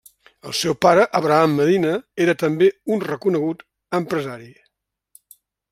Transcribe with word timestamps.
El 0.51 0.53
seu 0.59 0.75
pare, 0.85 1.03
Abraham 1.19 1.53
Medina 1.59 1.91
era 2.25 2.35
també 2.45 2.71
un 2.95 3.05
reconegut 3.07 3.63
empresari. 4.01 4.53